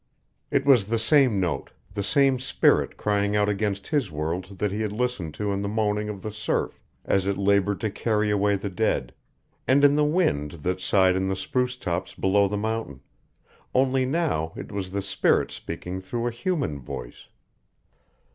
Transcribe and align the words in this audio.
It 0.49 0.65
was 0.65 0.87
the 0.87 0.97
same 0.97 1.39
note, 1.39 1.69
the 1.93 2.01
same 2.01 2.39
spirit 2.39 2.97
crying 2.97 3.35
out 3.35 3.47
against 3.47 3.85
his 3.89 4.11
world 4.11 4.57
that 4.57 4.71
he 4.71 4.81
had 4.81 4.91
listened 4.91 5.35
to 5.35 5.51
in 5.51 5.61
the 5.61 5.67
moaning 5.67 6.09
of 6.09 6.23
the 6.23 6.31
surf 6.31 6.83
as 7.05 7.27
it 7.27 7.37
labored 7.37 7.79
to 7.81 7.91
carry 7.91 8.31
away 8.31 8.55
the 8.55 8.71
dead, 8.71 9.13
and 9.67 9.83
in 9.85 9.93
the 9.95 10.03
wind 10.03 10.53
that 10.65 10.81
sighed 10.81 11.15
in 11.15 11.27
the 11.27 11.35
spruce 11.35 11.77
tops 11.77 12.15
below 12.15 12.47
the 12.47 12.57
mountain, 12.57 13.01
only 13.75 14.03
now 14.07 14.53
it 14.55 14.71
was 14.71 14.89
the 14.89 15.03
spirit 15.03 15.51
speaking 15.51 16.01
through 16.01 16.25
a 16.25 16.31
human 16.31 16.79
voice. 16.79 17.25